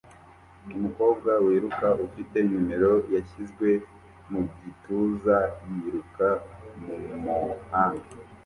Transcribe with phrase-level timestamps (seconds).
[0.77, 3.67] Umukobwa wiruka ufite numero yashyizwe
[4.31, 5.37] mu gituza
[5.81, 6.27] yiruka
[6.81, 8.09] mumuhanda